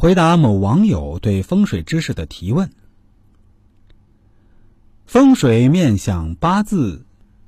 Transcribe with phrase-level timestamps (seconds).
[0.00, 2.70] 回答某网友对风水知识的提问：
[5.04, 7.04] 风水面相八字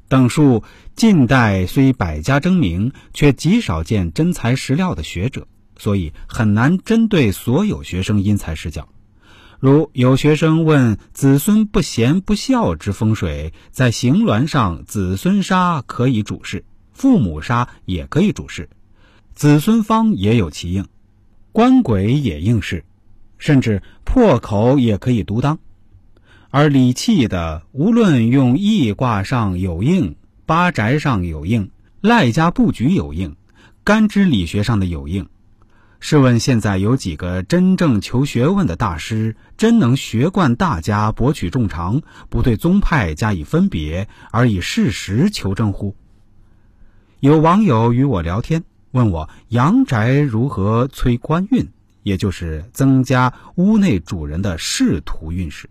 [0.07, 0.63] 等术，
[0.95, 5.47] 近代虽百家争鸣，却极少见真材实料的学者，
[5.79, 8.87] 所以很难针对所有学生因材施教。
[9.59, 18.69] 如有学生问子孙不贤不孝之风水，在行峦上子孙杀可以主事，父母杀也可以主事，
[19.35, 20.87] 子孙方也有其应。
[21.53, 22.83] 官鬼也应试，
[23.37, 25.59] 甚至破口也可以独当。
[26.51, 30.17] 而理气的，无论用易卦上有应，
[30.47, 31.71] 八宅上有应，
[32.01, 33.37] 赖家布局有应，
[33.85, 35.29] 干支理学上的有应。
[36.01, 45.95] 试问现在有几个真正求学问的大师，真能学贯大家，博取众长，不对宗派加以分别，而以事实求证乎？
[47.21, 48.65] 有网友与我聊天。
[48.93, 51.67] 问我阳宅如何催官运，
[52.03, 55.69] 也就是增加屋内主人的仕途运势。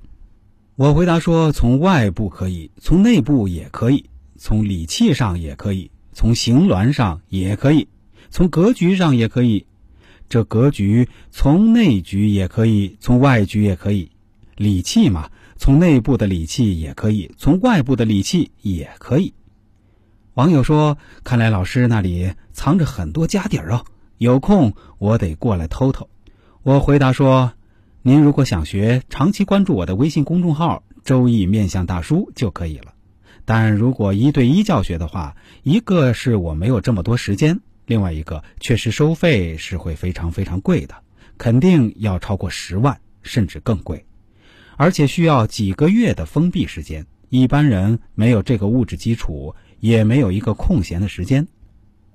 [0.75, 4.05] 我回答说：从外部可以，从内部也可以，
[4.37, 7.87] 从理气上也可以，从形峦上也可以，
[8.31, 9.65] 从格局上也可以。
[10.27, 14.09] 这格局从内局也可以，从外局也可以。
[14.55, 19.33] 理气嘛，从内部的理气也可以，从外部的理气也可以。
[20.35, 23.83] 网友说：“看来老师那里藏着很多家底儿哦，
[24.17, 26.09] 有空我得过来偷偷。”
[26.63, 27.51] 我回答说
[28.01, 32.93] ：“您如果想学，长期关注我的微信公众号‘周易面相大叔’就可以了。
[33.43, 40.95] 但如果一对一教学的话，一个是我没有这么多时间，另外一个确实收费是会非常非常贵的，
[41.37, 44.05] 肯定要超过十万甚至更贵，
[44.77, 51.47] 而且需要几个月的封闭时间，一般人没有这个物质基础。”也没有一个空闲的时间，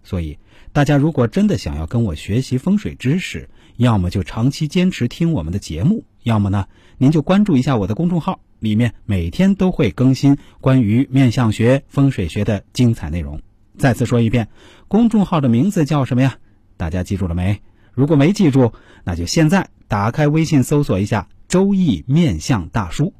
[0.05, 0.39] 所以
[0.73, 13.43] 大家如果真的想要跟我学习风水知识，要么就长期坚持听我们的节目，要么呢，您就关注一下我的公众号，里面每天都会更新关于面相学、风水学的精彩内容。
[13.77, 14.49] 再次说一遍，
[14.87, 16.39] 公众号的名字叫什么呀？
[16.77, 17.61] 大家记住了没？
[17.93, 18.73] 如果没记住，
[19.03, 23.13] 那就现在打开微信搜索一下“周易面相大叔”。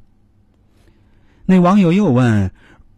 [1.45, 2.53] 那网友又问。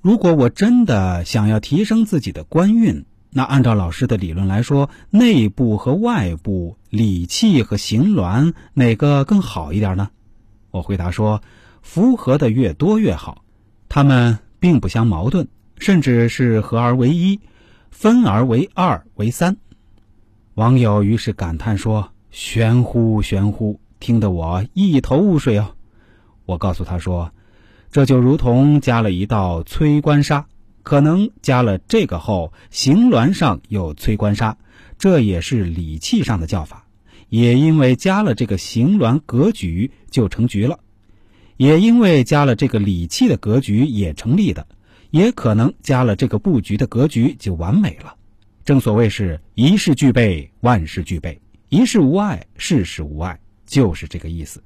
[0.09, 10.09] 如果我真的想要提升自己的官运，那按照老师的理论来说，内部和外部、理气和行峦哪个更好一点呢？
[10.71, 11.43] 我回答说，
[11.83, 13.43] 符合的越多越好，
[13.87, 17.39] 它们并不相矛盾，甚至是合而为一，
[17.91, 19.57] 分而为二为三。
[20.55, 25.75] 网友于是感叹说：“玄乎玄乎，听得我一头雾水哦。”
[26.47, 27.31] 我告诉他说。
[27.91, 30.45] 这就如同加了一道催官杀，
[30.83, 34.57] 可能加了这个后，行峦上有催官杀，
[34.99, 36.85] 这也是理气上的叫法。
[37.29, 40.79] 也因为加了这个行峦格局就成局了，
[41.57, 44.67] 也因为加了这个理气的格局也成立的，
[45.11, 48.15] 也可能加了这个布局的格局就完美了。
[48.65, 51.39] 正所谓是一事俱备，万事俱备，
[51.69, 54.61] 一事无碍，事事无碍，就是这个意思。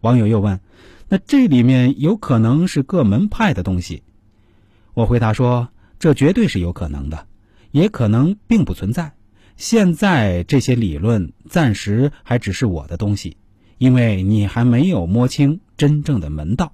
[0.00, 0.60] 网友又问。
[1.08, 4.02] 那这里面有可能是各门派的东西，
[4.92, 7.26] 我回答说，这绝对是有可能的，
[7.70, 9.14] 也可能并不存在。
[9.56, 13.36] 现在这些理论暂时还只是我的东西，
[13.78, 16.72] 因为你还没有摸清真正的门道。